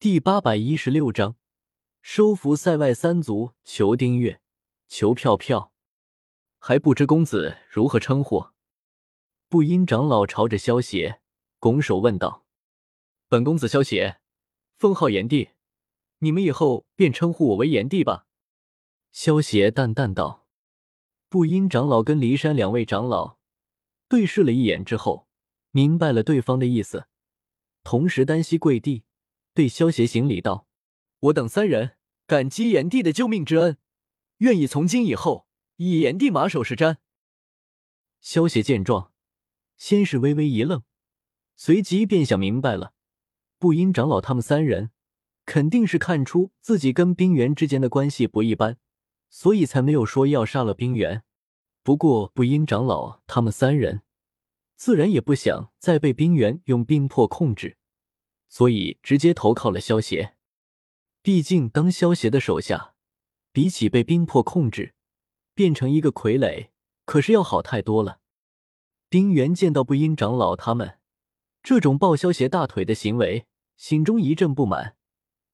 [0.00, 1.34] 第八百一十六章，
[2.02, 3.54] 收服塞外三族。
[3.64, 4.40] 求订阅，
[4.86, 5.72] 求票票。
[6.60, 8.50] 还不知公子如何称呼？
[9.48, 11.20] 不阴长老朝着萧邪
[11.58, 12.46] 拱手问道
[13.28, 14.20] ：“本公子萧邪，
[14.76, 15.48] 封号炎帝，
[16.18, 18.28] 你们以后便称呼我为炎帝吧。”
[19.10, 20.46] 萧邪淡淡道。
[21.28, 23.38] 不阴长老跟骊山两位长老
[24.08, 25.26] 对视了一眼之后，
[25.72, 27.08] 明白了对方的意思，
[27.82, 29.02] 同时单膝跪地。
[29.58, 30.68] 对萧协行礼道
[31.18, 31.96] ：“我等三人
[32.28, 33.76] 感激炎帝的救命之恩，
[34.36, 36.98] 愿意从今以后以炎帝马首是瞻。”
[38.22, 39.10] 萧协见状，
[39.76, 40.84] 先是微微一愣，
[41.56, 42.92] 随即便想明白了：
[43.58, 44.92] 不阴长老他们三人
[45.44, 48.76] 肯定是看出自己跟冰原之间的关系不一般，
[49.28, 51.24] 所以才没有说要杀了冰原。
[51.82, 54.02] 不过不阴长老他们三人
[54.76, 57.76] 自然也不想再被冰原用冰魄控制。
[58.48, 60.34] 所以直接投靠了萧协，
[61.22, 62.94] 毕竟当萧协的手下，
[63.52, 64.94] 比起被冰魄控制，
[65.54, 66.68] 变成一个傀儡，
[67.04, 68.20] 可是要好太多了。
[69.10, 70.98] 丁原见到不阴长老他们
[71.62, 74.96] 这种抱萧协大腿的行为，心中一阵不满，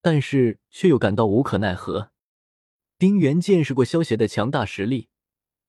[0.00, 2.12] 但是却又感到无可奈何。
[2.98, 5.08] 丁原见识过萧协的强大实力，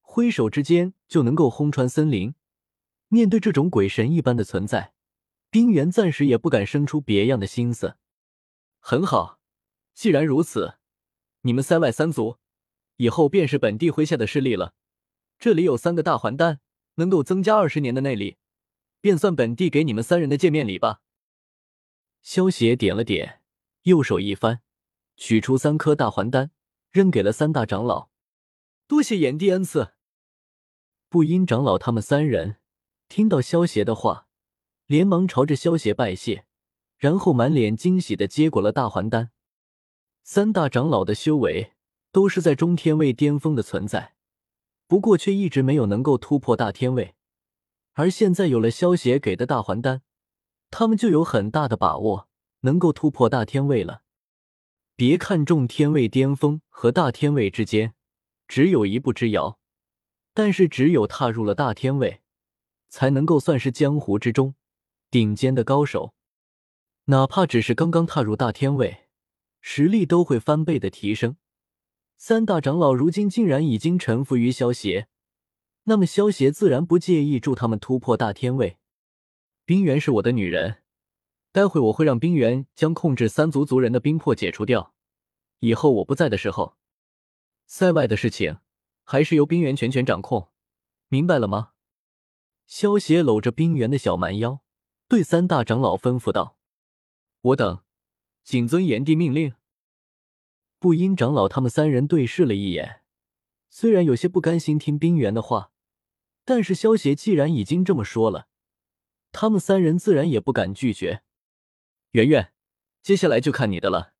[0.00, 2.34] 挥手之间就能够轰穿森林，
[3.08, 4.93] 面对这种鬼神一般的存在。
[5.54, 7.96] 冰原暂时也不敢生出别样的心思。
[8.80, 9.38] 很好，
[9.94, 10.78] 既然如此，
[11.42, 12.38] 你们塞外三族
[12.96, 14.74] 以后便是本地麾下的势力了。
[15.38, 16.58] 这里有三个大还丹，
[16.96, 18.36] 能够增加二十年的内力，
[19.00, 21.02] 便算本地给你们三人的见面礼吧。
[22.20, 23.40] 萧邪点了点，
[23.82, 24.60] 右手一翻，
[25.16, 26.50] 取出三颗大还丹，
[26.90, 28.08] 扔给了三大长老。
[28.88, 29.92] 多谢炎帝恩赐。
[31.08, 32.56] 不阴长老他们三人
[33.08, 34.23] 听到萧邪的话。
[34.86, 36.44] 连忙朝着萧邪拜谢，
[36.98, 39.30] 然后满脸惊喜的接过了大还丹。
[40.22, 41.72] 三大长老的修为
[42.12, 44.14] 都是在中天位巅峰的存在，
[44.86, 47.14] 不过却一直没有能够突破大天位。
[47.94, 50.02] 而现在有了萧邪给的大还丹，
[50.70, 52.28] 他们就有很大的把握
[52.60, 54.02] 能够突破大天位了。
[54.96, 57.94] 别看中天位巅峰和大天位之间
[58.46, 59.58] 只有一步之遥，
[60.34, 62.20] 但是只有踏入了大天位，
[62.88, 64.54] 才能够算是江湖之中。
[65.14, 66.12] 顶尖的高手，
[67.04, 69.04] 哪怕只是刚刚踏入大天位，
[69.60, 71.36] 实力都会翻倍的提升。
[72.16, 75.06] 三大长老如今竟然已经臣服于萧邪，
[75.84, 78.78] 那么萧邪自然不介意助他们突破大天位。
[79.64, 80.78] 冰原是我的女人，
[81.52, 84.96] 待会我会让冰原将控制三族族人的冰魄解除掉。
[85.60, 86.74] 以后我不在的时候，
[87.68, 88.58] 塞外的事情
[89.04, 90.48] 还是由冰原全权掌控，
[91.06, 91.74] 明白了吗？
[92.66, 94.63] 萧邪搂着冰原的小蛮腰。
[95.14, 96.58] 对三大长老吩咐道
[97.40, 97.84] ：“我等
[98.42, 99.54] 谨遵炎帝命令。”
[100.80, 103.02] 不阴长老他们三人对视了一眼，
[103.70, 105.70] 虽然有些不甘心听冰原的话，
[106.44, 108.48] 但是萧协既然已经这么说了，
[109.30, 111.22] 他们三人自然也不敢拒绝。
[112.10, 112.52] 圆圆，
[113.00, 114.14] 接下来就看你的了。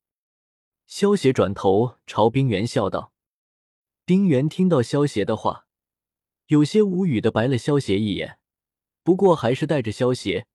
[0.86, 3.12] 萧协转头朝冰原笑道。
[4.04, 5.66] 冰原听到萧协的话，
[6.46, 8.38] 有些无语的白了萧协一眼，
[9.02, 10.46] 不过还是带着萧协。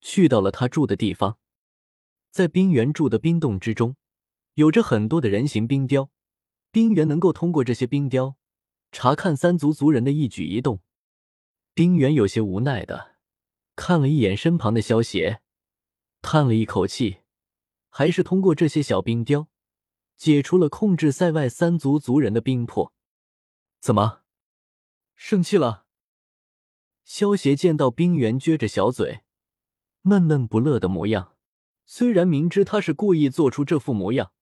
[0.00, 1.38] 去到了他住的地方，
[2.30, 3.96] 在冰原住的冰洞之中，
[4.54, 6.10] 有着很多的人形冰雕。
[6.70, 8.36] 冰原能够通过这些冰雕
[8.92, 10.80] 查看三族族人的一举一动。
[11.72, 13.16] 冰原有些无奈的
[13.74, 15.40] 看了一眼身旁的萧邪，
[16.20, 17.20] 叹了一口气，
[17.88, 19.48] 还是通过这些小冰雕
[20.16, 22.92] 解除了控制塞外三族族人的冰魄。
[23.80, 24.20] 怎么，
[25.16, 25.86] 生气了？
[27.04, 29.22] 萧邪见到冰原撅着小嘴。
[30.02, 31.36] 闷闷不乐的模样，
[31.84, 34.32] 虽然明知他是故意做出这副模样，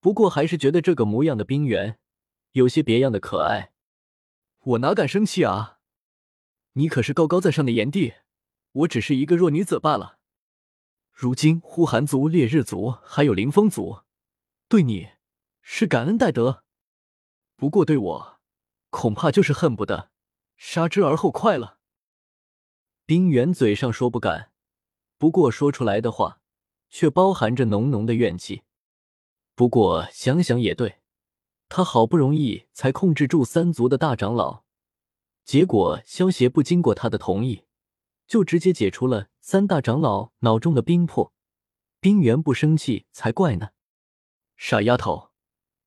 [0.00, 1.98] 不过还是觉得这个模样的冰原
[2.52, 3.72] 有些别样的可爱。
[4.60, 5.78] 我哪敢生气啊！
[6.72, 8.14] 你可是高高在上的炎帝，
[8.72, 10.18] 我只是一个弱女子罢了。
[11.12, 14.00] 如今呼寒族、烈日族还有凌风族，
[14.68, 15.10] 对你
[15.60, 16.64] 是感恩戴德，
[17.54, 18.40] 不过对我，
[18.90, 20.10] 恐怕就是恨不得
[20.56, 21.78] 杀之而后快了。
[23.06, 24.53] 冰原嘴上说不敢。
[25.24, 26.42] 不过说出来的话，
[26.90, 28.60] 却包含着浓浓的怨气。
[29.54, 31.00] 不过想想也对，
[31.70, 34.64] 他好不容易才控制住三族的大长老，
[35.42, 37.64] 结果萧协不经过他的同意，
[38.26, 41.32] 就直接解除了三大长老脑中的冰魄。
[42.00, 43.70] 冰原不生气才怪呢！
[44.58, 45.30] 傻丫头，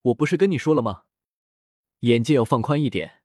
[0.02, 1.04] 我不是跟你说了吗？
[2.00, 3.22] 眼界要放宽一点。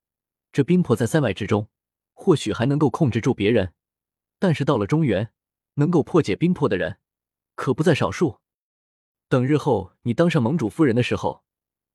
[0.52, 1.70] 这冰魄在塞外之中，
[2.12, 3.72] 或许还能够控制住别人，
[4.38, 5.32] 但是到了中原。
[5.74, 6.98] 能够破解冰魄的人，
[7.54, 8.40] 可不在少数。
[9.28, 11.44] 等日后你当上盟主夫人的时候，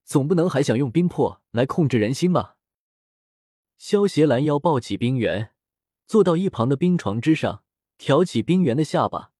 [0.03, 2.57] 总不能还想用冰魄来控制人心吧？
[3.77, 5.53] 萧协拦腰抱起冰原，
[6.07, 7.63] 坐到一旁的冰床之上，
[7.97, 9.31] 挑起冰原的下巴，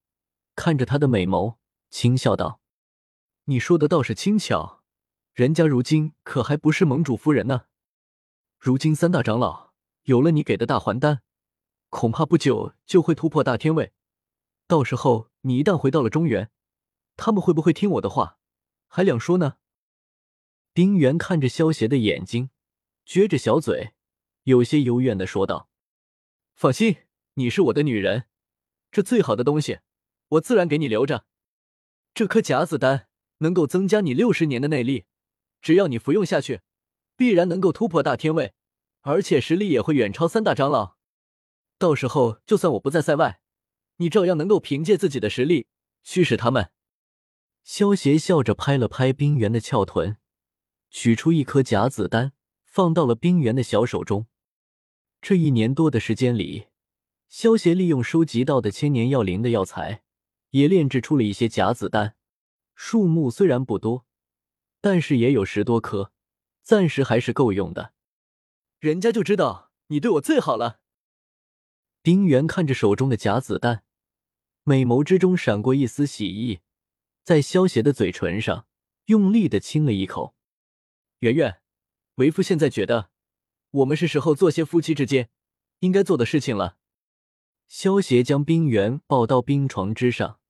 [0.55, 1.55] 看着他的美眸，
[1.89, 2.61] 轻笑道
[3.45, 4.83] ：“你说的倒是轻巧，
[5.33, 7.63] 人家如今可还不是盟主夫人呢。
[8.59, 9.71] 如今三大长老
[10.03, 11.21] 有了你给的大还丹，
[11.89, 13.93] 恐怕不久就会突破大天位。
[14.67, 16.51] 到时候你一旦回到了中原，
[17.15, 18.37] 他们会不会听我的话，
[18.87, 19.57] 还两说呢？”
[20.73, 22.51] 丁原看着萧协的眼睛，
[23.05, 23.93] 撅着小嘴。
[24.43, 25.69] 有些幽怨的说道
[26.55, 26.97] ：“放心，
[27.33, 28.27] 你是我的女人，
[28.91, 29.79] 这最好的东西，
[30.29, 31.25] 我自然给你留着。
[32.13, 33.07] 这颗甲子丹
[33.39, 35.05] 能够增加你六十年的内力，
[35.61, 36.61] 只要你服用下去，
[37.15, 38.53] 必然能够突破大天位，
[39.01, 40.95] 而且实力也会远超三大长老。
[41.77, 43.41] 到时候，就算我不在塞外，
[43.97, 45.67] 你照样能够凭借自己的实力
[46.03, 46.71] 驱使他们。”
[47.63, 50.17] 萧协笑着拍了拍冰原的翘臀，
[50.89, 52.31] 取出一颗甲子丹，
[52.63, 54.27] 放到了冰原的小手中。
[55.21, 56.67] 这一年多的时间里，
[57.27, 60.03] 萧协利用收集到的千年药灵的药材，
[60.51, 62.15] 也炼制出了一些假子丹。
[62.73, 64.05] 数目虽然不多，
[64.79, 66.13] 但是也有十多颗，
[66.61, 67.93] 暂时还是够用的。
[68.79, 70.79] 人家就知道你对我最好了。
[72.01, 73.83] 丁原看着手中的假子弹，
[74.69, 76.59] 美眸之中闪过一丝喜意，
[77.23, 78.67] 在萧协的嘴唇上
[79.05, 80.35] 用力的亲了一口。
[81.19, 81.61] 圆圆，
[82.15, 83.09] 为夫现在觉得。
[83.69, 85.29] 我们是时候做些夫妻之间
[85.79, 86.77] 应该做的事情了。
[87.69, 90.41] 萧协将冰原抱到冰床之上，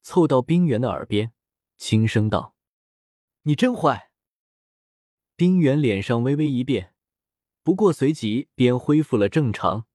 [0.00, 1.34] 凑到冰原的耳边，
[1.76, 2.54] 轻声道
[3.44, 4.10] ：“你真坏。”
[5.36, 6.94] 冰原脸上微微一变，
[7.62, 9.86] 不过随即便恢复了正常，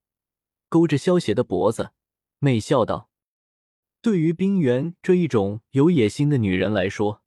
[0.70, 1.94] 勾着萧协的脖子，
[2.38, 3.10] 媚笑道
[4.06, 7.24] ：“对于冰原这一种有野心的女人来说，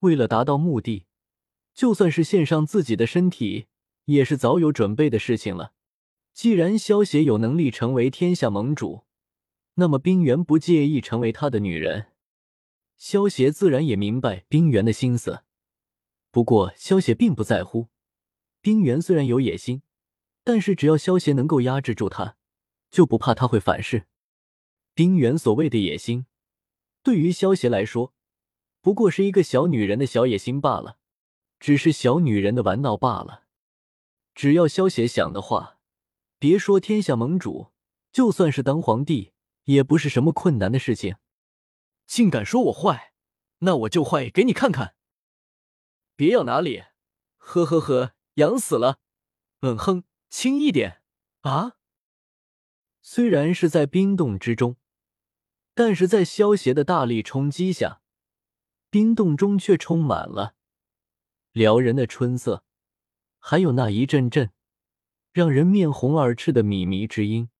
[0.00, 1.06] 为了达到目的，
[1.72, 3.68] 就算是献上自己的身体。”
[4.06, 5.72] 也是早有准备的事情了。
[6.32, 9.04] 既然萧协有能力成为天下盟主，
[9.74, 12.06] 那么冰原不介意成为他的女人。
[12.96, 15.44] 萧协自然也明白冰原的心思，
[16.32, 17.86] 不过萧协并不在乎。
[18.60, 19.82] 冰原虽然有野心，
[20.42, 22.36] 但是只要萧协能够压制住他，
[22.90, 24.08] 就不怕他会反噬。
[24.94, 26.26] 冰原所谓的野心，
[27.02, 28.14] 对于萧协来说，
[28.80, 30.98] 不过是一个小女人的小野心罢了，
[31.58, 33.44] 只是小女人的玩闹罢了。
[34.34, 35.78] 只要萧协想的话，
[36.38, 37.72] 别说天下盟主，
[38.12, 39.32] 就算是当皇帝，
[39.64, 41.16] 也不是什么困难的事情。
[42.06, 43.14] 竟敢说我坏，
[43.58, 44.94] 那我就坏给你看看。
[46.14, 46.84] 别要哪里，
[47.38, 49.00] 呵呵呵，痒死了。
[49.62, 51.02] 嗯哼，轻一点
[51.40, 51.78] 啊。
[53.00, 54.76] 虽然是在冰洞之中，
[55.74, 58.00] 但是在萧协的大力冲击下，
[58.90, 60.54] 冰洞中却充满了
[61.50, 62.64] 撩人的春色。
[63.40, 64.52] 还有那一阵阵
[65.32, 67.50] 让人面红耳赤的靡靡之音。